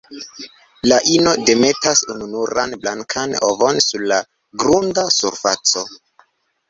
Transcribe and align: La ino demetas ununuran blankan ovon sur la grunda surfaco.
La 0.91 0.95
ino 1.15 1.33
demetas 1.49 2.01
ununuran 2.13 2.73
blankan 2.85 3.37
ovon 3.51 3.83
sur 3.89 4.07
la 4.13 4.19
grunda 4.65 5.05
surfaco. 5.21 5.85